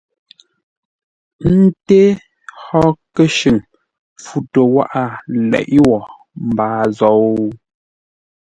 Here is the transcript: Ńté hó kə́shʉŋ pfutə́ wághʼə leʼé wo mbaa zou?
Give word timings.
Ńté 1.59 2.01
hó 2.63 2.81
kə́shʉŋ 3.15 3.57
pfutə́ 4.21 4.65
wághʼə 4.73 5.03
leʼé 5.49 5.77
wo 5.89 5.99
mbaa 6.49 6.81
zou? 6.97 7.29